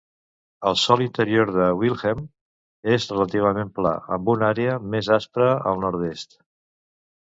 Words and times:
El 0.69 0.77
sòl 0.83 1.03
interior 1.05 1.51
de 1.57 1.67
Wilhelm 1.81 2.25
és 2.97 3.07
relativament 3.13 3.73
pla, 3.79 3.95
amb 4.19 4.35
una 4.37 4.53
àrea 4.53 4.83
més 4.99 5.15
aspra 5.23 5.55
al 5.75 5.83
nord-est. 5.89 6.41